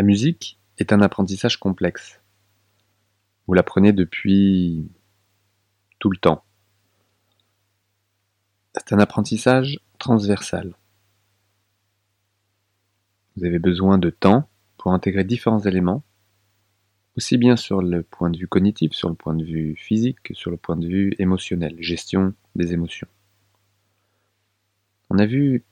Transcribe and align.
La 0.00 0.06
musique 0.06 0.58
est 0.78 0.94
un 0.94 1.02
apprentissage 1.02 1.58
complexe. 1.58 2.22
Vous 3.46 3.52
l'apprenez 3.52 3.92
depuis 3.92 4.90
tout 5.98 6.08
le 6.08 6.16
temps. 6.16 6.42
C'est 8.72 8.94
un 8.94 8.98
apprentissage 8.98 9.78
transversal. 9.98 10.74
Vous 13.36 13.44
avez 13.44 13.58
besoin 13.58 13.98
de 13.98 14.08
temps 14.08 14.48
pour 14.78 14.94
intégrer 14.94 15.22
différents 15.22 15.60
éléments, 15.66 16.02
aussi 17.18 17.36
bien 17.36 17.56
sur 17.56 17.82
le 17.82 18.02
point 18.02 18.30
de 18.30 18.38
vue 18.38 18.48
cognitif, 18.48 18.94
sur 18.94 19.10
le 19.10 19.14
point 19.14 19.34
de 19.34 19.44
vue 19.44 19.76
physique, 19.76 20.22
que 20.22 20.32
sur 20.32 20.50
le 20.50 20.56
point 20.56 20.78
de 20.78 20.86
vue 20.86 21.14
émotionnel, 21.18 21.76
gestion 21.78 22.32
des 22.56 22.72
émotions. 22.72 23.08
On 25.10 25.18
a 25.18 25.26
vu 25.26 25.62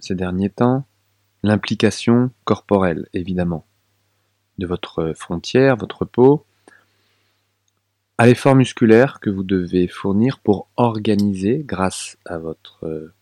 ces 0.00 0.14
derniers 0.14 0.50
temps 0.50 0.86
l'implication 1.44 2.30
corporelle, 2.44 3.06
évidemment, 3.12 3.66
de 4.56 4.66
votre 4.66 5.12
frontière, 5.14 5.76
votre 5.76 6.06
peau, 6.06 6.46
à 8.16 8.24
l'effort 8.24 8.54
musculaire 8.54 9.20
que 9.20 9.28
vous 9.28 9.42
devez 9.42 9.86
fournir 9.86 10.38
pour 10.38 10.68
organiser, 10.76 11.62
grâce 11.62 12.16
à 12.24 12.38
votre 12.38 12.86
euh, 12.86 13.12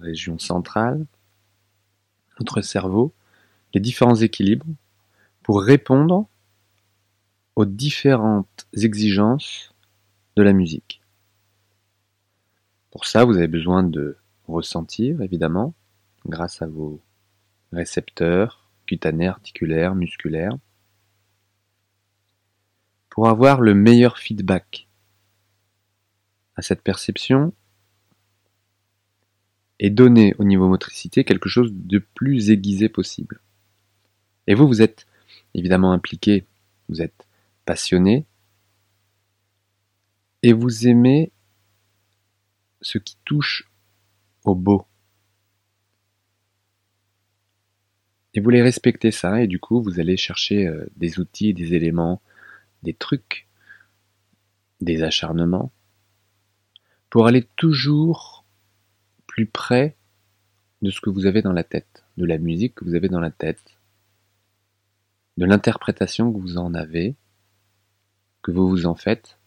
région 0.00 0.38
centrale, 0.38 1.06
notre 2.40 2.60
cerveau, 2.60 3.14
les 3.72 3.80
différents 3.80 4.16
équilibres 4.16 4.66
pour 5.42 5.62
répondre 5.62 6.28
aux 7.54 7.64
différentes 7.64 8.66
exigences 8.74 9.72
de 10.36 10.42
la 10.42 10.52
musique. 10.52 11.00
Pour 12.90 13.06
ça, 13.06 13.24
vous 13.24 13.38
avez 13.38 13.48
besoin 13.48 13.82
de 13.82 14.18
ressentir, 14.46 15.22
évidemment, 15.22 15.72
grâce 16.28 16.62
à 16.62 16.66
vos 16.66 17.00
récepteurs 17.72 18.70
cutanés, 18.86 19.26
articulaires, 19.26 19.94
musculaires, 19.94 20.56
pour 23.10 23.28
avoir 23.28 23.60
le 23.60 23.74
meilleur 23.74 24.18
feedback 24.18 24.88
à 26.54 26.62
cette 26.62 26.82
perception 26.82 27.52
et 29.78 29.90
donner 29.90 30.34
au 30.38 30.44
niveau 30.44 30.68
motricité 30.68 31.24
quelque 31.24 31.48
chose 31.48 31.70
de 31.72 31.98
plus 31.98 32.50
aiguisé 32.50 32.88
possible. 32.88 33.40
Et 34.46 34.54
vous, 34.54 34.66
vous 34.66 34.82
êtes 34.82 35.06
évidemment 35.54 35.92
impliqué, 35.92 36.46
vous 36.88 37.02
êtes 37.02 37.26
passionné, 37.64 38.26
et 40.42 40.52
vous 40.52 40.86
aimez 40.86 41.32
ce 42.80 42.98
qui 42.98 43.16
touche 43.24 43.68
au 44.44 44.54
beau. 44.54 44.86
Et 48.36 48.40
vous 48.40 48.44
voulez 48.44 48.60
respecter 48.60 49.10
ça, 49.12 49.42
et 49.42 49.46
du 49.46 49.58
coup, 49.58 49.80
vous 49.80 49.98
allez 49.98 50.18
chercher 50.18 50.66
euh, 50.66 50.86
des 50.96 51.18
outils, 51.18 51.54
des 51.54 51.72
éléments, 51.72 52.20
des 52.82 52.92
trucs, 52.92 53.48
des 54.82 55.02
acharnements, 55.02 55.72
pour 57.08 57.26
aller 57.26 57.48
toujours 57.56 58.44
plus 59.26 59.46
près 59.46 59.96
de 60.82 60.90
ce 60.90 61.00
que 61.00 61.08
vous 61.08 61.24
avez 61.24 61.40
dans 61.40 61.54
la 61.54 61.64
tête, 61.64 62.04
de 62.18 62.26
la 62.26 62.36
musique 62.36 62.74
que 62.74 62.84
vous 62.84 62.94
avez 62.94 63.08
dans 63.08 63.20
la 63.20 63.30
tête, 63.30 63.78
de 65.38 65.46
l'interprétation 65.46 66.30
que 66.30 66.38
vous 66.38 66.58
en 66.58 66.74
avez, 66.74 67.14
que 68.42 68.50
vous 68.50 68.68
vous 68.68 68.84
en 68.84 68.94
faites, 68.94 69.38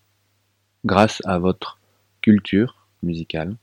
grâce 0.83 1.21
à 1.25 1.37
votre 1.37 1.79
culture 2.21 2.87
musicale, 3.03 3.55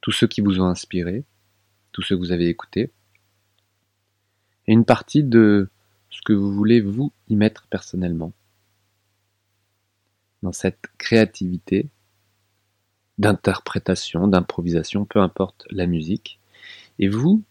tous 0.00 0.10
ceux 0.10 0.26
qui 0.26 0.40
vous 0.40 0.58
ont 0.58 0.66
inspiré, 0.66 1.22
tous 1.92 2.02
ceux 2.02 2.16
que 2.16 2.20
vous 2.20 2.32
avez 2.32 2.48
écoutés, 2.48 2.90
et 4.66 4.72
une 4.72 4.84
partie 4.84 5.22
de 5.22 5.68
ce 6.10 6.20
que 6.22 6.32
vous 6.32 6.52
voulez 6.52 6.80
vous 6.80 7.12
y 7.28 7.36
mettre 7.36 7.66
personnellement 7.68 8.32
dans 10.42 10.52
cette 10.52 10.86
créativité 10.98 11.88
d'interprétation, 13.18 14.28
d'improvisation, 14.28 15.04
peu 15.04 15.20
importe 15.20 15.66
la 15.70 15.86
musique. 15.86 16.38
Et 16.98 17.08
vous, 17.08 17.42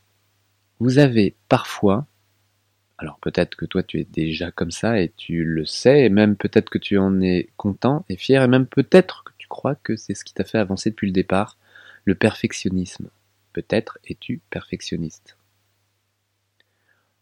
vous 0.79 0.99
avez 0.99 1.35
parfois, 1.49 2.05
alors 2.97 3.19
peut-être 3.19 3.55
que 3.55 3.65
toi 3.65 3.83
tu 3.83 3.99
es 3.99 4.05
déjà 4.05 4.51
comme 4.51 4.71
ça 4.71 4.99
et 5.01 5.11
tu 5.17 5.43
le 5.43 5.65
sais, 5.65 6.05
et 6.05 6.09
même 6.09 6.35
peut-être 6.35 6.69
que 6.69 6.77
tu 6.77 6.97
en 6.97 7.21
es 7.21 7.49
content 7.57 8.05
et 8.09 8.17
fier, 8.17 8.43
et 8.43 8.47
même 8.47 8.67
peut-être 8.67 9.23
que 9.23 9.31
tu 9.37 9.47
crois 9.47 9.75
que 9.75 9.95
c'est 9.95 10.13
ce 10.13 10.23
qui 10.23 10.33
t'a 10.33 10.43
fait 10.43 10.59
avancer 10.59 10.91
depuis 10.91 11.07
le 11.07 11.13
départ, 11.13 11.57
le 12.03 12.15
perfectionnisme. 12.15 13.09
Peut-être 13.53 13.97
es-tu 14.05 14.41
perfectionniste. 14.49 15.37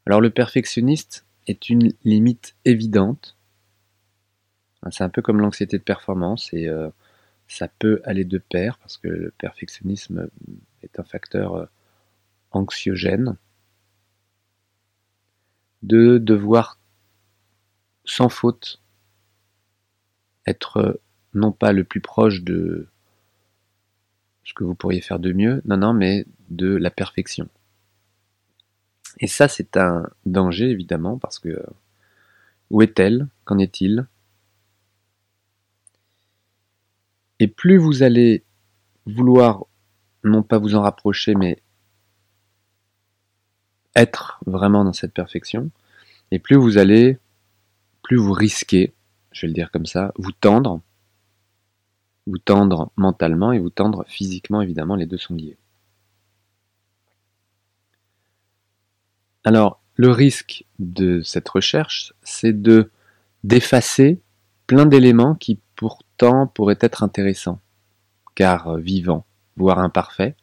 Alors 0.06 0.22
le 0.22 0.30
perfectionniste 0.30 1.26
est 1.48 1.70
une 1.70 1.94
limite 2.04 2.56
évidente 2.66 3.36
Hein, 4.84 4.90
c'est 4.92 5.04
un 5.04 5.10
peu 5.10 5.22
comme 5.22 5.40
l'anxiété 5.40 5.78
de 5.78 5.84
performance 5.84 6.54
et 6.54 6.68
euh, 6.68 6.90
ça 7.48 7.68
peut 7.68 8.02
aller 8.04 8.26
de 8.26 8.38
pair 8.38 8.78
parce 8.80 8.98
que 8.98 9.08
le 9.08 9.32
perfectionnisme 9.38 10.28
est 10.82 11.00
un 11.00 11.04
facteur 11.04 11.56
euh, 11.56 11.66
anxiogène 12.52 13.38
de 15.82 16.18
devoir 16.18 16.80
sans 18.06 18.30
faute 18.30 18.82
être 20.46 20.78
euh, 20.78 20.94
non 21.34 21.52
pas 21.52 21.72
le 21.72 21.84
plus 21.84 22.02
proche 22.02 22.44
de 22.44 22.88
ce 24.44 24.54
que 24.54 24.66
vous 24.66 24.76
pourriez 24.76 25.00
faire 25.00 25.20
de 25.20 25.32
mieux, 25.32 25.62
non, 25.64 25.78
non, 25.78 25.94
mais 25.94 26.26
de 26.50 26.76
la 26.76 26.92
perfection. 26.92 27.48
Et 29.20 29.28
ça, 29.28 29.48
c'est 29.48 29.78
un 29.78 30.10
danger, 30.26 30.70
évidemment, 30.70 31.18
parce 31.18 31.40
que 31.40 31.64
où 32.70 32.82
est-elle? 32.82 33.28
Qu'en 33.46 33.60
est-il? 33.60 34.08
Et 37.40 37.48
plus 37.48 37.78
vous 37.78 38.04
allez 38.04 38.44
vouloir 39.06 39.66
non 40.24 40.44
pas 40.44 40.58
vous 40.58 40.76
en 40.76 40.82
rapprocher, 40.82 41.36
mais 41.36 41.62
être 43.96 44.40
vraiment 44.46 44.84
dans 44.84 44.94
cette 44.94 45.14
perfection, 45.14 45.70
et 46.32 46.40
plus 46.40 46.56
vous 46.56 46.78
allez, 46.78 47.20
plus 48.02 48.18
vous 48.18 48.32
risquez, 48.32 48.94
je 49.32 49.42
vais 49.42 49.48
le 49.50 49.54
dire 49.54 49.72
comme 49.72 49.86
ça, 49.86 50.14
vous 50.18 50.32
tendre, 50.32 50.82
vous 52.26 52.38
tendre 52.38 52.92
mentalement 52.96 53.52
et 53.52 53.60
vous 53.60 53.70
tendre 53.70 54.06
physiquement, 54.08 54.62
évidemment, 54.62 54.96
les 54.96 55.06
deux 55.06 55.18
sont 55.18 55.36
liés. 55.36 55.58
Alors, 59.44 59.82
le 59.96 60.10
risque 60.10 60.66
de 60.80 61.22
cette 61.22 61.50
recherche, 61.50 62.14
c'est 62.24 62.62
de 62.62 62.90
d'effacer 63.44 64.22
plein 64.68 64.86
d'éléments 64.86 65.36
qui 65.36 65.60
pourtant 65.76 66.48
pourraient 66.48 66.78
être 66.80 67.04
intéressants, 67.04 67.60
car 68.36 68.78
vivants, 68.78 69.26
voire 69.58 69.80
imparfaits. 69.80 70.36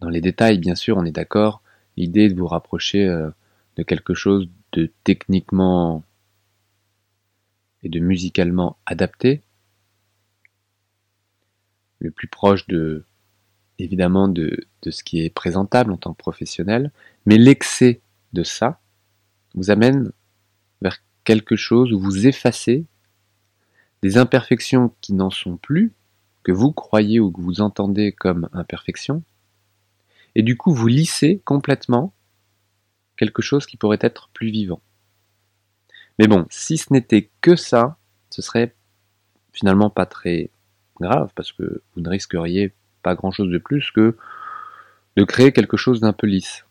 Dans 0.00 0.08
les 0.08 0.20
détails, 0.20 0.58
bien 0.58 0.76
sûr, 0.76 0.96
on 0.96 1.04
est 1.04 1.12
d'accord, 1.12 1.62
l'idée 1.96 2.28
de 2.28 2.38
vous 2.38 2.46
rapprocher 2.46 3.06
euh, 3.06 3.30
de 3.76 3.82
quelque 3.82 4.14
chose 4.14 4.48
de 4.72 4.92
techniquement 5.04 6.04
et 7.82 7.88
de 7.88 7.98
musicalement 7.98 8.76
adapté, 8.86 9.42
le 11.98 12.10
plus 12.10 12.28
proche 12.28 12.66
de 12.66 13.04
évidemment 13.78 14.28
de, 14.28 14.66
ce 14.88 15.02
qui 15.02 15.20
est 15.20 15.30
présentable 15.30 15.92
en 15.92 15.96
tant 15.96 16.12
que 16.12 16.18
professionnel, 16.18 16.92
mais 17.26 17.38
l'excès 17.38 18.00
de 18.32 18.42
ça 18.42 18.80
vous 19.54 19.70
amène 19.70 20.12
vers 20.82 20.98
quelque 21.24 21.56
chose 21.56 21.92
où 21.92 21.98
vous 21.98 22.26
effacez 22.26 22.84
des 24.02 24.18
imperfections 24.18 24.94
qui 25.00 25.14
n'en 25.14 25.30
sont 25.30 25.56
plus, 25.56 25.92
que 26.42 26.52
vous 26.52 26.72
croyez 26.72 27.18
ou 27.18 27.30
que 27.30 27.40
vous 27.40 27.60
entendez 27.60 28.12
comme 28.12 28.48
imperfections, 28.52 29.22
et 30.34 30.42
du 30.42 30.56
coup 30.56 30.72
vous 30.72 30.86
lissez 30.86 31.40
complètement 31.44 32.12
quelque 33.16 33.42
chose 33.42 33.66
qui 33.66 33.76
pourrait 33.76 33.98
être 34.00 34.28
plus 34.32 34.50
vivant. 34.50 34.80
Mais 36.18 36.28
bon, 36.28 36.46
si 36.50 36.78
ce 36.78 36.92
n'était 36.92 37.30
que 37.40 37.56
ça, 37.56 37.98
ce 38.30 38.42
serait 38.42 38.74
finalement 39.52 39.90
pas 39.90 40.06
très 40.06 40.50
grave, 41.00 41.32
parce 41.34 41.52
que 41.52 41.82
vous 41.94 42.00
ne 42.00 42.08
risqueriez 42.08 42.72
grand-chose 43.14 43.50
de 43.50 43.58
plus 43.58 43.90
que 43.90 44.16
de 45.16 45.24
créer 45.24 45.52
quelque 45.52 45.76
chose 45.76 46.00
d'un 46.00 46.12
peu 46.12 46.26
lisse. 46.26 46.64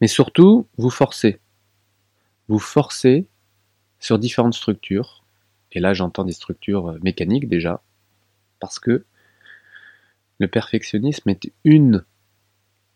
Mais 0.00 0.06
surtout, 0.06 0.66
vous 0.76 0.90
forcez. 0.90 1.40
Vous 2.48 2.58
forcez 2.58 3.26
sur 3.98 4.18
différentes 4.18 4.54
structures, 4.54 5.24
et 5.72 5.80
là, 5.80 5.94
j'entends 5.94 6.24
des 6.24 6.32
structures 6.32 6.88
euh, 6.90 6.98
mécaniques 7.02 7.48
déjà, 7.48 7.82
parce 8.60 8.78
que 8.78 9.04
le 10.38 10.48
perfectionnisme 10.48 11.30
est 11.30 11.50
une 11.64 12.04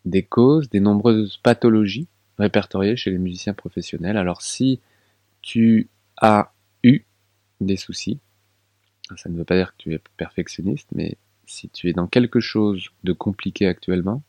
des 0.05 0.23
causes 0.23 0.69
des 0.69 0.79
nombreuses 0.79 1.37
pathologies 1.37 2.07
répertoriées 2.37 2.95
chez 2.95 3.11
les 3.11 3.17
musiciens 3.17 3.53
professionnels. 3.53 4.17
Alors 4.17 4.41
si 4.41 4.79
tu 5.41 5.89
as 6.17 6.53
eu 6.83 7.01
des 7.61 7.77
soucis, 7.77 8.19
ça 9.15 9.29
ne 9.29 9.37
veut 9.37 9.43
pas 9.43 9.55
dire 9.55 9.71
que 9.71 9.77
tu 9.77 9.93
es 9.93 9.99
perfectionniste, 10.17 10.89
mais 10.93 11.17
si 11.49 11.69
tu 11.69 11.89
es 11.89 11.93
dans 11.93 12.07
quelque 12.07 12.39
chose 12.39 12.89
de 13.03 13.13
compliqué 13.13 13.67
actuellement, 13.67 14.23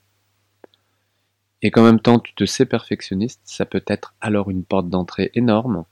et 1.63 1.71
qu'en 1.71 1.85
même 1.85 2.01
temps 2.01 2.19
tu 2.19 2.35
te 2.35 2.45
sais 2.45 2.67
perfectionniste, 2.67 3.41
ça 3.45 3.67
peut 3.67 3.85
être 3.87 4.15
alors 4.21 4.51
une 4.51 4.65
porte 4.65 4.89
d'entrée 4.89 5.31
énorme 5.35 5.85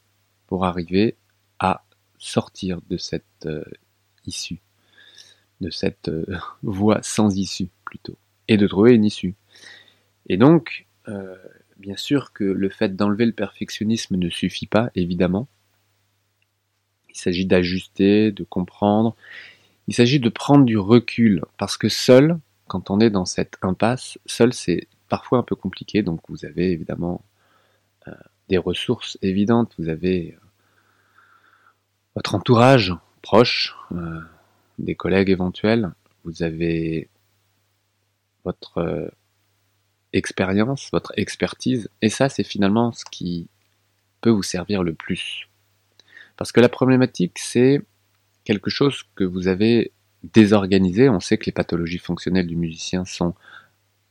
pour 0.46 0.64
arriver 0.64 1.16
à 1.58 1.84
sortir 2.18 2.80
de 2.88 2.96
cette 2.96 3.24
euh, 3.46 3.64
issue, 4.26 4.60
de 5.60 5.70
cette 5.70 6.08
euh, 6.08 6.26
voie 6.62 7.00
sans 7.02 7.36
issue 7.36 7.68
plutôt, 7.84 8.16
et 8.48 8.56
de 8.56 8.66
trouver 8.66 8.94
une 8.94 9.04
issue. 9.04 9.34
Et 10.28 10.36
donc, 10.36 10.86
euh, 11.08 11.36
bien 11.76 11.96
sûr 11.96 12.32
que 12.32 12.44
le 12.44 12.68
fait 12.70 12.96
d'enlever 12.96 13.26
le 13.26 13.32
perfectionnisme 13.32 14.16
ne 14.16 14.30
suffit 14.30 14.66
pas, 14.66 14.90
évidemment. 14.94 15.48
Il 17.10 17.16
s'agit 17.16 17.46
d'ajuster, 17.46 18.32
de 18.32 18.44
comprendre. 18.44 19.16
Il 19.88 19.94
s'agit 19.94 20.20
de 20.20 20.28
prendre 20.28 20.66
du 20.66 20.76
recul, 20.76 21.42
parce 21.56 21.78
que 21.78 21.88
seul, 21.88 22.38
quand 22.66 22.90
on 22.90 23.00
est 23.00 23.08
dans 23.08 23.24
cette 23.24 23.56
impasse, 23.62 24.18
seul 24.26 24.52
c'est 24.52 24.86
parfois 25.08 25.38
un 25.38 25.42
peu 25.42 25.56
compliqué, 25.56 26.02
donc 26.02 26.20
vous 26.28 26.44
avez 26.44 26.70
évidemment 26.72 27.24
euh, 28.06 28.12
des 28.50 28.58
ressources 28.58 29.16
évidentes, 29.22 29.74
vous 29.78 29.88
avez 29.88 30.34
euh, 30.34 30.46
votre 32.14 32.34
entourage 32.34 32.94
proche, 33.22 33.74
euh, 33.92 34.20
des 34.78 34.94
collègues 34.94 35.30
éventuels, 35.30 35.90
vous 36.22 36.42
avez 36.42 37.08
votre 38.44 39.10
expérience, 40.12 40.90
votre 40.92 41.12
expertise, 41.16 41.88
et 42.02 42.10
ça 42.10 42.28
c'est 42.28 42.44
finalement 42.44 42.92
ce 42.92 43.06
qui 43.06 43.48
peut 44.20 44.30
vous 44.30 44.42
servir 44.42 44.82
le 44.82 44.92
plus. 44.92 45.48
Parce 46.36 46.52
que 46.52 46.60
la 46.60 46.68
problématique 46.68 47.38
c'est 47.38 47.82
quelque 48.48 48.70
chose 48.70 49.02
que 49.14 49.24
vous 49.24 49.46
avez 49.46 49.92
désorganisé, 50.22 51.10
on 51.10 51.20
sait 51.20 51.36
que 51.36 51.44
les 51.44 51.52
pathologies 51.52 51.98
fonctionnelles 51.98 52.46
du 52.46 52.56
musicien 52.56 53.04
sont 53.04 53.34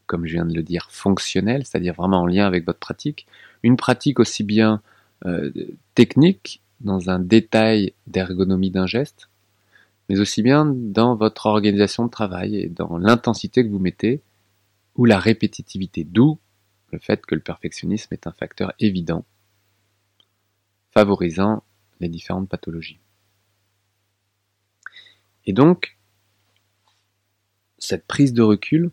comme 0.05 0.27
je 0.27 0.33
viens 0.33 0.45
de 0.45 0.53
le 0.53 0.61
dire, 0.61 0.87
fonctionnel, 0.91 1.65
c'est-à-dire 1.65 1.95
vraiment 1.95 2.21
en 2.21 2.27
lien 2.27 2.45
avec 2.45 2.63
votre 2.63 2.77
pratique. 2.77 3.25
Une 3.63 3.77
pratique 3.77 4.19
aussi 4.19 4.43
bien 4.43 4.81
euh, 5.25 5.51
technique, 5.95 6.61
dans 6.81 7.09
un 7.09 7.19
détail 7.19 7.93
d'ergonomie 8.05 8.69
d'un 8.69 8.85
geste, 8.85 9.27
mais 10.07 10.19
aussi 10.19 10.43
bien 10.43 10.65
dans 10.67 11.15
votre 11.15 11.47
organisation 11.47 12.05
de 12.05 12.11
travail 12.11 12.57
et 12.57 12.69
dans 12.69 12.99
l'intensité 12.99 13.63
que 13.63 13.69
vous 13.69 13.79
mettez 13.79 14.21
ou 14.95 15.05
la 15.05 15.17
répétitivité, 15.19 16.03
d'où 16.03 16.37
le 16.91 16.99
fait 16.99 17.25
que 17.25 17.33
le 17.33 17.41
perfectionnisme 17.41 18.13
est 18.13 18.27
un 18.27 18.31
facteur 18.31 18.71
évident 18.79 19.25
favorisant 20.93 21.63
les 21.99 22.07
différentes 22.07 22.47
pathologies. 22.47 22.99
Et 25.47 25.53
donc, 25.53 25.97
cette 27.79 28.05
prise 28.05 28.33
de 28.33 28.43
recul, 28.43 28.91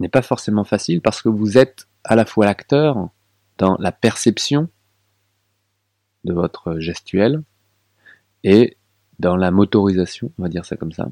n'est 0.00 0.08
pas 0.08 0.22
forcément 0.22 0.64
facile 0.64 1.00
parce 1.00 1.22
que 1.22 1.28
vous 1.28 1.58
êtes 1.58 1.88
à 2.04 2.16
la 2.16 2.24
fois 2.24 2.46
l'acteur 2.46 3.10
dans 3.58 3.76
la 3.78 3.92
perception 3.92 4.68
de 6.24 6.32
votre 6.32 6.78
gestuelle 6.78 7.42
et 8.44 8.76
dans 9.18 9.36
la 9.36 9.50
motorisation, 9.50 10.30
on 10.38 10.42
va 10.42 10.48
dire 10.48 10.64
ça 10.64 10.76
comme 10.76 10.92
ça, 10.92 11.08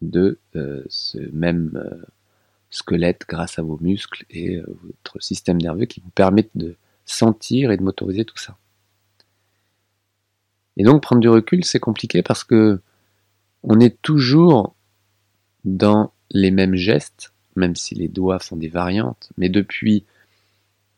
de 0.00 0.38
euh, 0.56 0.82
ce 0.88 1.18
même 1.32 1.70
euh, 1.76 2.04
squelette 2.70 3.24
grâce 3.28 3.58
à 3.58 3.62
vos 3.62 3.78
muscles 3.80 4.24
et 4.30 4.56
euh, 4.56 4.64
votre 4.82 5.22
système 5.22 5.58
nerveux 5.58 5.84
qui 5.84 6.00
vous 6.00 6.10
permettent 6.10 6.56
de 6.56 6.74
sentir 7.04 7.70
et 7.70 7.76
de 7.76 7.82
motoriser 7.82 8.24
tout 8.24 8.38
ça. 8.38 8.56
Et 10.76 10.82
donc 10.82 11.02
prendre 11.02 11.20
du 11.20 11.28
recul, 11.28 11.64
c'est 11.64 11.78
compliqué 11.78 12.22
parce 12.22 12.42
que 12.42 12.80
on 13.62 13.80
est 13.80 14.00
toujours 14.02 14.74
dans 15.64 16.12
les 16.30 16.50
mêmes 16.50 16.74
gestes 16.74 17.32
même 17.56 17.76
si 17.76 17.94
les 17.94 18.08
doigts 18.08 18.38
font 18.38 18.56
des 18.56 18.68
variantes, 18.68 19.30
mais 19.36 19.48
depuis 19.48 20.04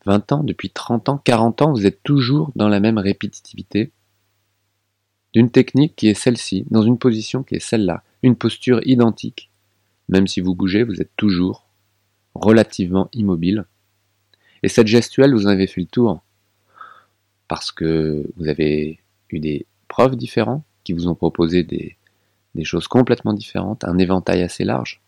20 0.07 0.33
ans, 0.33 0.45
depuis 0.45 0.71
30 0.71 1.09
ans, 1.09 1.19
40 1.19 1.63
ans, 1.63 1.73
vous 1.73 1.87
êtes 1.87 2.03
toujours 2.03 2.53
dans 2.57 2.69
la 2.69 2.81
même 2.81 2.99
répétitivité 2.99 3.91
d'une 5.33 5.51
technique 5.51 5.97
qui 5.97 6.09
est 6.09 6.15
celle-ci, 6.15 6.65
dans 6.71 6.83
une 6.83 6.99
position 6.99 7.43
qui 7.43 7.57
est 7.57 7.61
celle-là, 7.61 8.05
une 8.23 8.37
posture 8.37 8.81
identique. 8.85 9.51
Même 10.09 10.29
si 10.29 10.41
vous 10.41 10.55
bougez, 10.55 10.85
vous 10.85 11.01
êtes 11.01 11.11
toujours 11.17 11.67
relativement 12.35 13.09
immobile. 13.13 13.65
Et 14.63 14.69
cette 14.69 14.87
gestuelle, 14.87 15.35
vous 15.35 15.47
en 15.47 15.51
avez 15.51 15.67
fait 15.67 15.81
le 15.81 15.87
tour 15.87 16.23
parce 17.49 17.73
que 17.73 18.31
vous 18.37 18.49
avez 18.49 19.01
eu 19.31 19.41
des 19.41 19.67
profs 19.89 20.17
différents 20.17 20.65
qui 20.85 20.93
vous 20.93 21.09
ont 21.09 21.15
proposé 21.15 21.65
des, 21.65 21.97
des 22.55 22.65
choses 22.65 22.89
complètement 22.89 23.33
différentes, 23.33 23.85
un 23.85 23.99
éventail 23.99 24.43
assez 24.43 24.65
large 24.65 25.01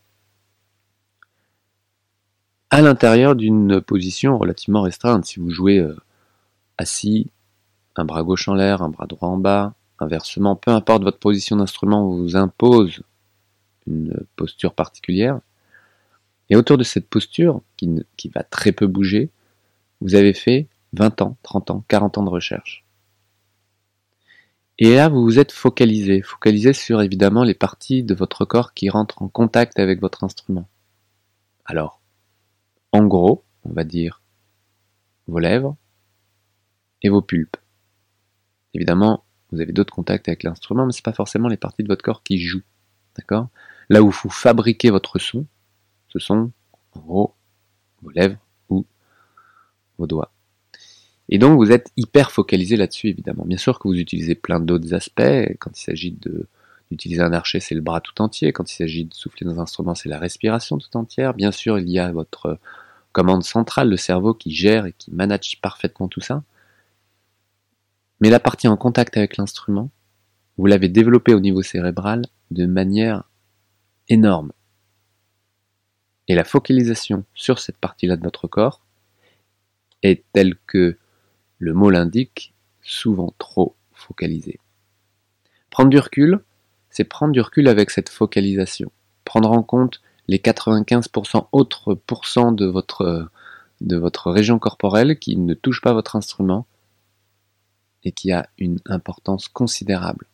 à 2.71 2.81
l'intérieur 2.83 3.37
d'une 3.37 3.81
position 3.81 4.39
relativement 4.39 4.83
restreinte. 4.83 5.25
Si 5.25 5.41
vous 5.41 5.51
jouez 5.51 5.79
euh, 5.79 5.97
assis, 6.79 7.31
un 7.97 8.05
bras 8.05 8.23
gauche 8.23 8.49
en 8.49 8.55
l'air, 8.55 8.83
un 8.83 8.89
bras 8.89 9.07
droit 9.07 9.29
en 9.29 9.39
bas, 9.39 9.75
inversement, 9.99 10.57
peu 10.57 10.71
importe 10.71 11.03
votre 11.03 11.19
position 11.19 11.57
d'instrument 11.57 12.07
vous 12.07 12.37
impose 12.37 13.03
une 13.87 14.15
posture 14.37 14.75
particulière. 14.75 15.41
Et 16.51 16.57
autour 16.57 16.77
de 16.77 16.85
cette 16.85 17.09
posture, 17.09 17.63
qui, 17.77 17.89
qui 18.17 18.29
va 18.29 18.43
très 18.43 18.73
peu 18.73 18.87
bouger, 18.87 19.31
vous 20.01 20.15
avez 20.15 20.35
fait 20.35 20.67
20 20.93 21.23
ans, 21.23 21.37
30 21.43 21.71
ans, 21.71 21.85
40 21.89 22.19
ans 22.19 22.23
de 22.25 22.31
recherche. 22.31 22.85
Et 24.79 24.95
là, 24.95 25.09
vous 25.09 25.23
vous 25.23 25.39
êtes 25.39 25.53
focalisé, 25.53 26.21
focalisé 26.21 26.75
sur 26.75 27.01
évidemment 27.01 27.45
les 27.45 27.55
parties 27.55 28.03
de 28.03 28.15
votre 28.15 28.45
corps 28.45 28.75
qui 28.75 28.91
rentrent 28.91 29.23
en 29.23 29.29
contact 29.29 29.79
avec 29.79 30.01
votre 30.01 30.23
instrument. 30.23 30.69
Alors, 31.65 32.03
en 32.93 33.07
gros, 33.07 33.45
on 33.65 33.73
va 33.73 33.85
dire 33.85 34.23
vos 35.27 35.39
lèvres 35.39 35.77
et 37.03 37.09
vos 37.09 37.23
pulpes. 37.23 37.57
Évidemment, 38.75 39.25
vous 39.51 39.61
avez 39.61 39.73
d'autres 39.73 39.95
contacts 39.95 40.29
avec 40.29 40.43
l'instrument, 40.43 40.85
mais 40.85 40.93
ce 40.93 40.99
n'est 40.99 41.05
pas 41.05 41.13
forcément 41.13 41.49
les 41.49 41.57
parties 41.57 41.83
de 41.83 41.89
votre 41.89 42.05
corps 42.05 42.23
qui 42.23 42.39
jouent. 42.39 42.63
D'accord? 43.17 43.49
Là 43.89 44.03
où 44.03 44.11
vous 44.11 44.31
fabriquez 44.31 44.91
votre 44.91 45.19
son, 45.19 45.47
ce 46.09 46.19
sont 46.19 46.53
en 46.95 47.01
gros 47.01 47.35
vos 48.03 48.11
lèvres 48.11 48.39
ou 48.69 48.85
vos 49.97 50.07
doigts. 50.07 50.36
Et 51.29 51.39
donc 51.39 51.57
vous 51.57 51.73
êtes 51.73 51.91
hyper 51.97 52.31
focalisé 52.31 52.77
là-dessus, 52.77 53.09
évidemment. 53.09 53.45
Bien 53.45 53.59
sûr 53.59 53.79
que 53.79 53.89
vous 53.89 53.95
utilisez 53.95 54.35
plein 54.35 54.61
d'autres 54.61 54.95
aspects. 54.95 55.57
Quand 55.59 55.77
il 55.77 55.83
s'agit 55.83 56.17
d'utiliser 56.91 57.23
un 57.23 57.33
archet, 57.33 57.61
c'est 57.61 57.75
le 57.75 57.81
bras 57.81 58.01
tout 58.01 58.21
entier. 58.23 58.53
Quand 58.53 58.71
il 58.71 58.75
s'agit 58.75 59.05
de 59.05 59.15
souffler 59.15 59.45
dans 59.45 59.59
un 59.59 59.63
instrument, 59.63 59.95
c'est 59.95 60.09
la 60.09 60.19
respiration 60.19 60.79
tout 60.79 60.97
entière. 60.97 61.35
Bien 61.35 61.51
sûr, 61.51 61.79
il 61.79 61.89
y 61.91 61.99
a 61.99 62.13
votre 62.13 62.59
commande 63.13 63.43
centrale, 63.45 63.89
le 63.89 63.97
cerveau 63.97 64.35
qui 64.35 64.53
gère 64.53 64.87
et 64.87 64.93
qui 64.93 65.11
manage 65.11 65.61
parfaitement 65.61 66.07
tout 66.07 66.21
ça. 66.21 66.45
Mais 68.21 68.31
la 68.31 68.41
partie 68.41 68.69
en 68.69 68.77
contact 68.77 69.17
avec 69.17 69.37
l'instrument, 69.37 69.91
vous 70.59 70.67
l'avez 70.67 70.89
développée 70.89 71.35
au 71.35 71.41
niveau 71.41 71.63
cérébral 71.63 72.23
de 72.51 72.67
manière 72.67 73.25
énorme. 74.09 74.53
Et 76.29 76.35
la 76.35 76.45
focalisation 76.45 77.25
sur 77.35 77.59
cette 77.59 77.77
partie-là 77.77 78.17
de 78.17 78.23
votre 78.23 78.47
corps 78.49 78.81
est 80.03 80.25
telle 80.33 80.55
que 80.67 80.97
le 81.59 81.73
mot 81.73 81.91
l'indique, 81.91 82.55
souvent 82.83 83.35
trop 83.39 83.75
focalisée. 83.93 84.59
Prendre 85.71 85.91
du 85.91 85.99
recul, 85.99 86.41
c'est 86.91 87.05
prendre 87.05 87.33
du 87.33 87.41
recul 87.41 87.69
avec 87.69 87.91
cette 87.91 88.09
focalisation. 88.09 88.91
Prendre 89.25 89.51
en 89.51 89.63
compte 89.63 90.01
les 90.29 90.39
95% 90.39 91.49
autres 91.53 91.95
pourcents 91.95 92.53
de 92.53 92.67
votre, 92.67 93.29
de 93.81 93.97
votre 93.97 94.31
région 94.31 94.59
corporelle 94.59 95.19
qui 95.19 95.37
ne 95.37 95.55
touche 95.55 95.81
pas 95.81 95.93
votre 95.93 96.17
instrument 96.17 96.67
et 98.05 98.13
qui 98.13 98.33
a 98.33 98.49
une 98.59 98.79
importance 98.87 99.49
considérable. 99.49 100.27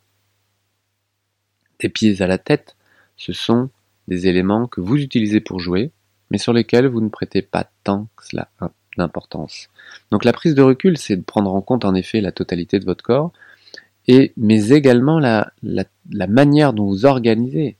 Des 1.81 1.89
pieds 1.89 2.23
à 2.23 2.27
la 2.27 2.39
tête, 2.39 2.77
ce 3.17 3.33
sont 3.33 3.71
des 4.09 4.27
éléments 4.27 4.67
que 4.67 4.81
vous 4.81 4.97
utilisez 4.97 5.41
pour 5.41 5.59
jouer, 5.59 5.91
mais 6.31 6.39
sur 6.39 6.53
lesquels 6.53 6.87
vous 6.87 7.01
ne 7.01 7.09
prêtez 7.09 7.43
pas 7.43 7.69
tant 7.83 8.09
que 8.17 8.27
cela 8.27 8.51
d'importance. 8.97 9.69
Donc 10.11 10.25
la 10.25 10.33
prise 10.33 10.55
de 10.55 10.63
recul, 10.63 10.99
c'est 10.99 11.17
de 11.17 11.23
prendre 11.23 11.55
en 11.55 11.61
compte 11.61 11.85
en 11.85 11.95
effet 11.95 12.21
la 12.21 12.33
totalité 12.33 12.79
de 12.79 12.85
votre 12.85 13.05
corps, 13.05 13.33
et, 14.09 14.33
mais 14.37 14.71
également 14.71 15.19
la, 15.19 15.53
manière 16.29 16.73
dont 16.73 16.87
vous 16.87 17.07
organisez 17.07 17.77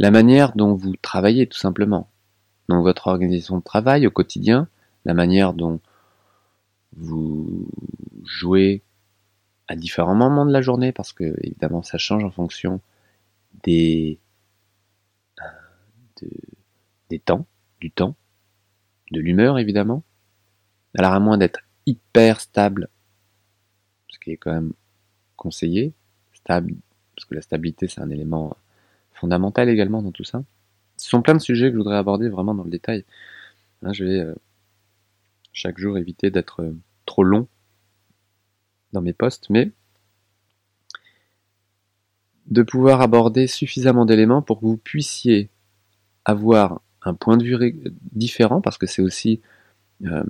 la 0.00 0.10
manière 0.10 0.54
dont 0.54 0.74
vous 0.74 0.94
travaillez 0.96 1.46
tout 1.46 1.58
simplement. 1.58 2.08
Donc 2.68 2.82
votre 2.82 3.08
organisation 3.08 3.58
de 3.58 3.62
travail 3.62 4.06
au 4.06 4.10
quotidien, 4.10 4.68
la 5.04 5.14
manière 5.14 5.54
dont 5.54 5.80
vous 6.96 7.68
jouez 8.24 8.82
à 9.66 9.74
différents 9.74 10.14
moments 10.14 10.46
de 10.46 10.52
la 10.52 10.62
journée, 10.62 10.92
parce 10.92 11.12
que 11.12 11.34
évidemment 11.42 11.82
ça 11.82 11.98
change 11.98 12.24
en 12.24 12.30
fonction 12.30 12.80
des, 13.64 14.18
des 17.10 17.18
temps, 17.18 17.46
du 17.80 17.90
temps, 17.90 18.14
de 19.10 19.20
l'humeur 19.20 19.58
évidemment. 19.58 20.02
Alors 20.96 21.12
à 21.12 21.20
moins 21.20 21.38
d'être 21.38 21.60
hyper 21.86 22.40
stable, 22.40 22.88
ce 24.08 24.18
qui 24.18 24.32
est 24.32 24.36
quand 24.36 24.52
même 24.52 24.72
conseillé, 25.36 25.92
stable, 26.32 26.74
parce 27.14 27.26
que 27.26 27.34
la 27.34 27.42
stabilité 27.42 27.88
c'est 27.88 28.00
un 28.00 28.10
élément 28.10 28.56
fondamental 29.12 29.68
également 29.68 30.02
dans 30.02 30.12
tout 30.12 30.24
ça. 30.24 30.42
Ce 30.96 31.08
sont 31.08 31.22
plein 31.22 31.34
de 31.34 31.40
sujets 31.40 31.66
que 31.66 31.74
je 31.74 31.78
voudrais 31.78 31.96
aborder 31.96 32.28
vraiment 32.28 32.54
dans 32.54 32.64
le 32.64 32.70
détail. 32.70 33.04
Hein, 33.82 33.92
je 33.92 34.04
vais 34.04 34.26
chaque 35.52 35.78
jour 35.78 35.98
éviter 35.98 36.30
d'être 36.30 36.72
trop 37.06 37.22
long 37.22 37.48
dans 38.92 39.00
mes 39.00 39.12
postes, 39.12 39.50
mais 39.50 39.72
de 42.46 42.62
pouvoir 42.62 43.00
aborder 43.02 43.46
suffisamment 43.46 44.06
d'éléments 44.06 44.42
pour 44.42 44.60
que 44.60 44.66
vous 44.66 44.76
puissiez 44.76 45.50
avoir 46.24 46.80
point 47.14 47.36
de 47.36 47.44
vue 47.44 47.90
différent, 48.12 48.60
parce 48.60 48.78
que 48.78 48.86
c'est 48.86 49.02
aussi 49.02 49.40
euh, 50.04 50.24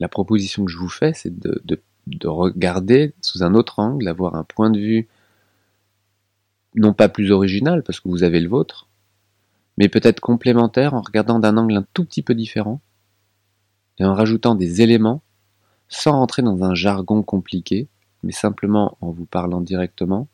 la 0.00 0.08
proposition 0.08 0.64
que 0.64 0.70
je 0.70 0.78
vous 0.78 0.88
fais, 0.88 1.12
c'est 1.14 1.38
de, 1.38 1.62
de, 1.64 2.28
regarder 2.28 3.14
sous 3.20 3.42
un 3.42 3.54
autre 3.54 3.78
angle, 3.78 4.08
avoir 4.08 4.34
un 4.34 4.44
point 4.44 4.70
de 4.70 4.78
vue 4.78 5.08
non 6.74 6.92
pas 6.92 7.08
plus 7.08 7.30
original, 7.30 7.82
parce 7.82 8.00
que 8.00 8.08
vous 8.08 8.24
avez 8.24 8.40
le 8.40 8.48
vôtre, 8.48 8.88
mais 9.78 9.88
peut-être 9.88 10.20
complémentaire 10.20 10.94
en 10.94 11.00
regardant 11.00 11.38
d'un 11.38 11.56
angle 11.56 11.76
un 11.76 11.86
tout 11.94 12.04
petit 12.04 12.22
peu 12.22 12.34
différent, 12.34 12.80
et 13.98 14.04
en 14.04 14.14
rajoutant 14.14 14.54
des 14.54 14.82
éléments, 14.82 15.22
sans 15.88 16.12
rentrer 16.12 16.42
dans 16.42 16.64
un 16.64 16.74
jargon 16.74 17.22
compliqué, 17.22 17.88
mais 18.22 18.32
simplement 18.32 18.98
en 19.00 19.10
vous 19.10 19.26
parlant 19.26 19.60
directement, 19.60 20.28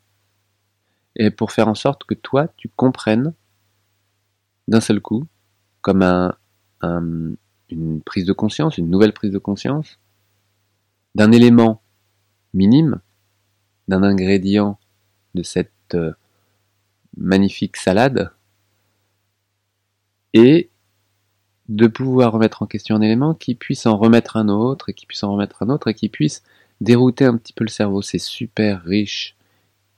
et 1.16 1.30
pour 1.30 1.52
faire 1.52 1.68
en 1.68 1.74
sorte 1.74 2.04
que 2.04 2.14
toi, 2.14 2.48
tu 2.56 2.68
comprennes 2.68 3.34
d'un 4.70 4.80
seul 4.80 5.00
coup, 5.00 5.26
comme 5.82 6.02
un, 6.02 6.34
une 7.70 8.00
prise 8.00 8.24
de 8.24 8.32
conscience, 8.32 8.78
une 8.78 8.88
nouvelle 8.88 9.12
prise 9.12 9.32
de 9.32 9.38
conscience, 9.38 9.98
d'un 11.14 11.32
élément 11.32 11.82
minime, 12.54 13.00
d'un 13.88 14.02
ingrédient 14.04 14.78
de 15.34 15.42
cette 15.42 15.72
euh, 15.94 16.12
magnifique 17.16 17.76
salade, 17.76 18.30
et 20.32 20.70
de 21.68 21.88
pouvoir 21.88 22.32
remettre 22.32 22.62
en 22.62 22.66
question 22.66 22.94
un 22.94 23.00
élément 23.00 23.34
qui 23.34 23.56
puisse 23.56 23.86
en 23.86 23.96
remettre 23.96 24.36
un 24.36 24.48
autre, 24.48 24.88
et 24.88 24.94
qui 24.94 25.06
puisse 25.06 25.24
en 25.24 25.32
remettre 25.32 25.64
un 25.64 25.68
autre, 25.68 25.88
et 25.88 25.94
qui 25.94 26.08
puisse 26.08 26.44
dérouter 26.80 27.24
un 27.24 27.36
petit 27.36 27.52
peu 27.52 27.64
le 27.64 27.70
cerveau. 27.70 28.02
C'est 28.02 28.18
super 28.18 28.84
riche 28.84 29.36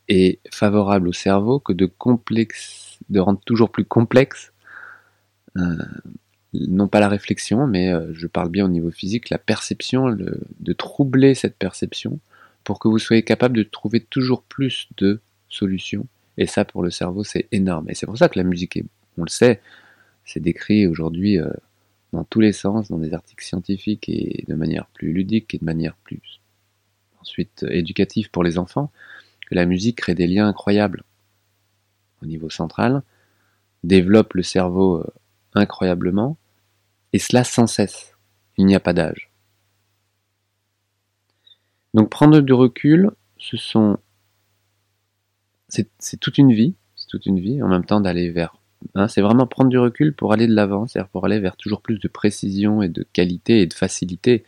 et 0.09 0.41
favorable 0.51 1.09
au 1.09 1.13
cerveau 1.13 1.61
que 1.61 1.75
de 1.75 3.21
rendre 3.21 3.41
toujours 3.45 3.71
plus 3.71 3.85
complexe, 3.85 4.52
non 5.55 6.89
pas 6.89 7.01
la 7.01 7.09
réflexion, 7.09 7.67
mais 7.67 7.93
euh, 7.93 8.13
je 8.13 8.27
parle 8.27 8.51
bien 8.51 8.65
au 8.65 8.69
niveau 8.69 8.91
physique, 8.91 9.31
la 9.31 9.39
perception, 9.39 10.11
de 10.11 10.73
troubler 10.73 11.35
cette 11.35 11.57
perception 11.57 12.19
pour 12.65 12.79
que 12.79 12.89
vous 12.89 12.99
soyez 12.99 13.23
capable 13.23 13.57
de 13.57 13.63
trouver 13.63 14.01
toujours 14.01 14.43
plus 14.43 14.89
de 14.97 15.21
solutions. 15.49 16.07
Et 16.39 16.47
ça, 16.47 16.65
pour 16.65 16.83
le 16.83 16.91
cerveau, 16.91 17.25
c'est 17.25 17.49
énorme. 17.53 17.91
Et 17.91 17.95
c'est 17.95 18.07
pour 18.07 18.17
ça 18.17 18.29
que 18.29 18.39
la 18.39 18.45
musique, 18.45 18.77
est, 18.77 18.85
on 19.19 19.25
le 19.25 19.31
sait, 19.31 19.61
c'est 20.25 20.41
décrit 20.41 20.87
aujourd'hui 20.87 21.39
euh, 21.39 21.51
dans 22.13 22.25
tous 22.25 22.41
les 22.41 22.53
sens, 22.53 22.89
dans 22.89 22.99
des 22.99 23.15
articles 23.15 23.45
scientifiques 23.45 24.09
et 24.09 24.45
de 24.47 24.55
manière 24.55 24.87
plus 24.87 25.13
ludique 25.13 25.55
et 25.55 25.59
de 25.59 25.65
manière 25.65 25.97
plus 26.05 26.41
ensuite 27.21 27.65
éducative 27.71 28.31
pour 28.31 28.43
les 28.43 28.59
enfants 28.59 28.91
la 29.55 29.67
musique 29.67 29.99
crée 29.99 30.15
des 30.15 30.27
liens 30.27 30.49
incroyables 30.49 31.05
au 32.23 32.27
niveau 32.27 32.51
central, 32.51 33.03
développe 33.85 34.35
le 34.35 34.43
cerveau 34.43 34.99
euh, 34.99 35.07
incroyablement, 35.55 36.37
et 37.13 37.19
cela 37.19 37.45
sans 37.45 37.67
cesse. 37.67 38.15
Il 38.57 38.67
n'y 38.67 38.75
a 38.75 38.81
pas 38.81 38.93
d'âge. 38.93 39.31
Donc 41.95 42.11
prendre 42.11 42.41
du 42.41 42.53
recul, 42.53 43.11
ce 43.39 43.57
sont 43.57 43.99
c'est 45.99 46.21
toute 46.21 46.37
une 46.37 46.53
vie, 46.53 46.75
c'est 46.97 47.09
toute 47.09 47.25
une 47.27 47.41
vie 47.41 47.63
en 47.63 47.69
même 47.69 47.85
temps 47.85 48.01
d'aller 48.01 48.31
vers 48.31 48.57
hein, 48.95 49.09
c'est 49.09 49.23
vraiment 49.23 49.47
prendre 49.47 49.71
du 49.71 49.79
recul 49.79 50.15
pour 50.15 50.33
aller 50.33 50.47
de 50.47 50.55
l'avant, 50.55 50.87
c'est-à-dire 50.87 51.09
pour 51.09 51.25
aller 51.25 51.41
vers 51.41 51.57
toujours 51.57 51.81
plus 51.81 51.99
de 51.99 52.09
précision 52.09 52.83
et 52.83 52.89
de 52.89 53.07
qualité 53.13 53.61
et 53.61 53.67
de 53.67 53.75
facilité. 53.75 54.45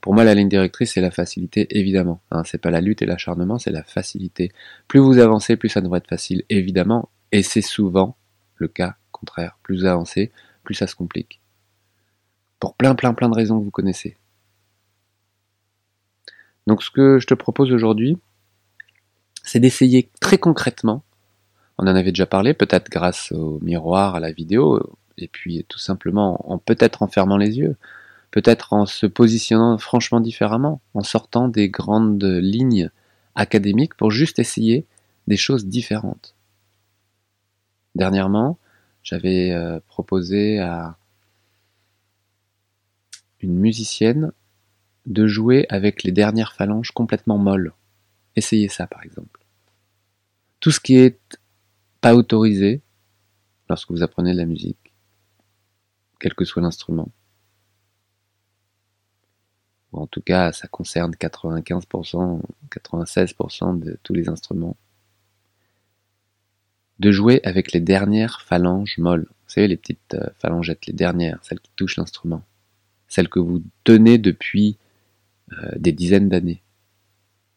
Pour 0.00 0.14
moi, 0.14 0.24
la 0.24 0.34
ligne 0.34 0.48
directrice, 0.48 0.92
c'est 0.92 1.00
la 1.00 1.10
facilité, 1.10 1.66
évidemment. 1.76 2.20
Hein, 2.30 2.42
c'est 2.44 2.60
pas 2.60 2.70
la 2.70 2.80
lutte 2.80 3.02
et 3.02 3.06
l'acharnement, 3.06 3.58
c'est 3.58 3.72
la 3.72 3.82
facilité. 3.82 4.52
Plus 4.86 5.00
vous 5.00 5.18
avancez, 5.18 5.56
plus 5.56 5.70
ça 5.70 5.80
devrait 5.80 5.98
être 5.98 6.08
facile, 6.08 6.44
évidemment. 6.50 7.08
Et 7.32 7.42
c'est 7.42 7.62
souvent 7.62 8.16
le 8.56 8.68
cas 8.68 8.96
contraire. 9.16 9.58
Plus 9.62 9.80
vous 9.80 9.84
avancez, 9.86 10.30
plus 10.64 10.74
ça 10.74 10.86
se 10.86 10.94
complique. 10.94 11.40
Pour 12.60 12.74
plein, 12.74 12.94
plein, 12.94 13.14
plein 13.14 13.28
de 13.28 13.34
raisons 13.34 13.58
que 13.58 13.64
vous 13.64 13.70
connaissez. 13.70 14.16
Donc, 16.66 16.82
ce 16.82 16.90
que 16.90 17.18
je 17.18 17.26
te 17.26 17.34
propose 17.34 17.72
aujourd'hui, 17.72 18.18
c'est 19.42 19.60
d'essayer 19.60 20.10
très 20.20 20.38
concrètement. 20.38 21.04
On 21.78 21.84
en 21.84 21.94
avait 21.94 22.10
déjà 22.12 22.26
parlé, 22.26 22.54
peut-être 22.54 22.90
grâce 22.90 23.30
au 23.32 23.60
miroir, 23.62 24.14
à 24.16 24.20
la 24.20 24.32
vidéo, 24.32 24.98
et 25.18 25.28
puis 25.28 25.64
tout 25.68 25.78
simplement 25.78 26.50
en 26.50 26.58
peut-être 26.58 27.02
en 27.02 27.06
fermant 27.06 27.36
les 27.36 27.58
yeux 27.58 27.76
peut-être 28.36 28.74
en 28.74 28.84
se 28.84 29.06
positionnant 29.06 29.78
franchement 29.78 30.20
différemment, 30.20 30.82
en 30.92 31.02
sortant 31.02 31.48
des 31.48 31.70
grandes 31.70 32.22
lignes 32.22 32.90
académiques 33.34 33.94
pour 33.94 34.10
juste 34.10 34.38
essayer 34.38 34.84
des 35.26 35.38
choses 35.38 35.64
différentes. 35.64 36.34
Dernièrement, 37.94 38.58
j'avais 39.06 39.52
euh, 39.52 39.78
proposé 39.86 40.58
à 40.58 40.98
une 43.40 43.54
musicienne 43.54 44.32
de 45.06 45.28
jouer 45.28 45.64
avec 45.68 46.02
les 46.02 46.10
dernières 46.10 46.54
phalanges 46.54 46.90
complètement 46.90 47.38
molles. 47.38 47.72
Essayez 48.34 48.68
ça 48.68 48.88
par 48.88 49.04
exemple. 49.04 49.46
Tout 50.58 50.72
ce 50.72 50.80
qui 50.80 50.96
est 50.96 51.38
pas 52.00 52.16
autorisé 52.16 52.82
lorsque 53.68 53.92
vous 53.92 54.02
apprenez 54.02 54.32
de 54.32 54.38
la 54.38 54.44
musique, 54.44 54.92
quel 56.18 56.34
que 56.34 56.44
soit 56.44 56.62
l'instrument, 56.62 57.08
en 59.92 60.08
tout 60.08 60.20
cas 60.20 60.50
ça 60.50 60.66
concerne 60.66 61.12
95%, 61.12 62.40
96% 62.70 63.78
de 63.78 63.96
tous 64.02 64.14
les 64.14 64.28
instruments, 64.28 64.76
de 66.98 67.10
jouer 67.12 67.40
avec 67.44 67.72
les 67.72 67.80
dernières 67.80 68.40
phalanges 68.42 68.98
molles. 68.98 69.26
Vous 69.28 69.52
savez, 69.52 69.68
les 69.68 69.76
petites 69.76 70.14
euh, 70.14 70.26
phalangettes, 70.38 70.86
les 70.86 70.92
dernières, 70.92 71.38
celles 71.42 71.60
qui 71.60 71.70
touchent 71.76 71.96
l'instrument, 71.96 72.42
celles 73.08 73.28
que 73.28 73.38
vous 73.38 73.62
tenez 73.84 74.18
depuis 74.18 74.76
euh, 75.52 75.70
des 75.76 75.92
dizaines 75.92 76.28
d'années, 76.28 76.62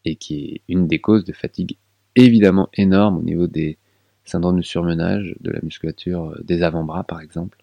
et 0.04 0.16
qui 0.16 0.44
est 0.44 0.60
une 0.68 0.86
des 0.86 1.00
causes 1.00 1.24
de 1.24 1.32
fatigue 1.32 1.76
évidemment 2.16 2.68
énorme 2.74 3.18
au 3.18 3.22
niveau 3.22 3.46
des 3.46 3.78
syndromes 4.24 4.58
de 4.58 4.64
surmenage, 4.64 5.34
de 5.40 5.50
la 5.50 5.60
musculature 5.62 6.30
euh, 6.30 6.40
des 6.42 6.62
avant-bras 6.62 7.04
par 7.04 7.20
exemple. 7.20 7.58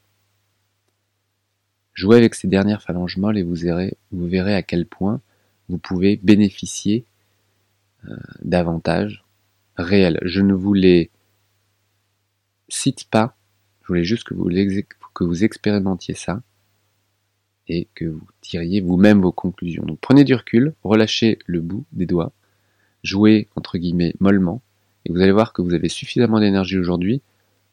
Jouez 1.94 2.18
avec 2.18 2.36
ces 2.36 2.48
dernières 2.48 2.84
phalanges 2.84 3.18
molles 3.18 3.38
et 3.38 3.44
vous 3.44 3.56
verrez, 3.56 4.54
à 4.54 4.62
quel 4.62 4.86
point 4.86 5.20
vous 5.68 5.80
pouvez 5.80 6.18
bénéficier 6.18 7.06
euh, 8.08 8.16
d'avantages 8.44 9.24
réels. 9.78 10.20
Je 10.22 10.42
ne 10.42 10.54
vous 10.54 10.74
les 10.74 11.10
cite 12.70 13.06
pas, 13.10 13.36
je 13.84 13.88
voulais 13.88 14.04
juste 14.04 14.24
que 14.24 14.34
vous, 14.34 14.50
que 15.14 15.24
vous 15.24 15.44
expérimentiez 15.44 16.16
ça 16.16 16.42
et 17.68 17.88
que 17.96 18.06
vous 18.06 18.28
tiriez 18.42 18.82
vous-même 18.82 19.22
vos 19.22 19.32
conclusions. 19.32 19.84
Donc 19.84 20.00
prenez 20.00 20.24
du 20.24 20.36
recul, 20.36 20.74
relâchez 20.84 21.40
le 21.46 21.62
bout 21.62 21.86
des 21.92 22.06
doigts, 22.06 22.32
jouez 23.04 23.48
entre 23.56 23.78
guillemets 23.78 24.14
mollement, 24.20 24.62
et 25.06 25.12
vous 25.12 25.22
allez 25.22 25.32
voir 25.32 25.54
que 25.54 25.62
vous 25.62 25.74
avez 25.74 25.90
suffisamment 25.90 26.40
d'énergie 26.40 26.78
aujourd'hui 26.78 27.22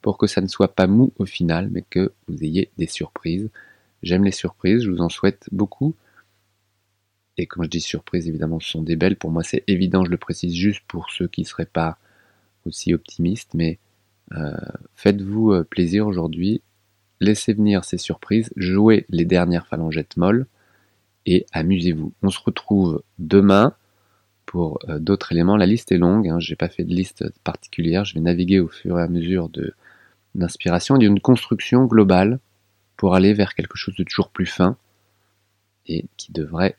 pour 0.02 0.18
que 0.18 0.26
ça 0.26 0.40
ne 0.40 0.46
soit 0.46 0.74
pas 0.74 0.86
mou 0.86 1.12
au 1.16 1.24
final, 1.24 1.68
mais 1.70 1.82
que 1.82 2.12
vous 2.28 2.44
ayez 2.44 2.70
des 2.78 2.86
surprises. 2.86 3.48
J'aime 4.02 4.24
les 4.24 4.32
surprises, 4.32 4.82
je 4.82 4.90
vous 4.90 5.00
en 5.00 5.08
souhaite 5.08 5.48
beaucoup. 5.50 5.94
Et 7.38 7.46
quand 7.46 7.62
je 7.64 7.68
dis 7.68 7.80
surprises, 7.80 8.28
évidemment, 8.28 8.60
ce 8.60 8.68
sont 8.68 8.82
des 8.82 8.96
belles. 8.96 9.16
Pour 9.16 9.30
moi, 9.30 9.42
c'est 9.42 9.64
évident, 9.66 10.04
je 10.04 10.10
le 10.10 10.16
précise 10.16 10.54
juste 10.54 10.82
pour 10.86 11.10
ceux 11.10 11.26
qui 11.26 11.40
ne 11.40 11.46
seraient 11.46 11.64
pas 11.64 11.98
aussi 12.66 12.94
optimistes. 12.94 13.54
Mais 13.54 13.78
euh, 14.32 14.52
faites-vous 14.94 15.52
euh, 15.52 15.64
plaisir 15.64 16.06
aujourd'hui. 16.06 16.62
Laissez 17.20 17.52
venir 17.52 17.84
ces 17.84 17.98
surprises. 17.98 18.50
Jouez 18.56 19.06
les 19.08 19.24
dernières 19.24 19.66
phalangettes 19.66 20.16
molles. 20.16 20.46
Et 21.26 21.46
amusez-vous. 21.52 22.12
On 22.22 22.30
se 22.30 22.40
retrouve 22.40 23.02
demain 23.18 23.74
pour 24.46 24.78
euh, 24.88 24.98
d'autres 24.98 25.32
éléments. 25.32 25.56
La 25.56 25.66
liste 25.66 25.92
est 25.92 25.98
longue. 25.98 26.28
Hein. 26.28 26.40
Je 26.40 26.52
n'ai 26.52 26.56
pas 26.56 26.68
fait 26.68 26.84
de 26.84 26.94
liste 26.94 27.24
particulière. 27.44 28.04
Je 28.04 28.14
vais 28.14 28.20
naviguer 28.20 28.60
au 28.60 28.68
fur 28.68 28.98
et 28.98 29.02
à 29.02 29.08
mesure 29.08 29.48
de 29.48 29.74
d'inspiration 30.34 30.98
d'une 30.98 31.20
construction 31.20 31.84
globale 31.84 32.40
pour 32.96 33.14
aller 33.14 33.34
vers 33.34 33.54
quelque 33.54 33.76
chose 33.76 33.94
de 33.94 34.02
toujours 34.02 34.30
plus 34.30 34.46
fin 34.46 34.76
et 35.86 36.06
qui 36.16 36.32
devrait 36.32 36.76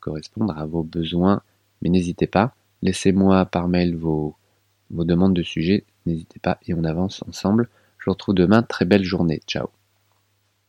correspondre 0.00 0.58
à 0.58 0.66
vos 0.66 0.82
besoins. 0.82 1.40
Mais 1.80 1.88
n'hésitez 1.88 2.26
pas, 2.26 2.54
laissez-moi 2.82 3.46
par 3.46 3.68
mail 3.68 3.96
vos, 3.96 4.36
vos 4.90 5.04
demandes 5.04 5.32
de 5.32 5.42
sujets, 5.42 5.86
n'hésitez 6.06 6.38
pas 6.40 6.58
et 6.66 6.74
on 6.74 6.84
avance 6.84 7.22
ensemble. 7.28 7.68
Je 7.98 8.06
vous 8.06 8.12
retrouve 8.12 8.34
demain, 8.34 8.62
très 8.62 8.84
belle 8.84 9.04
journée, 9.04 9.40
ciao 9.46 9.68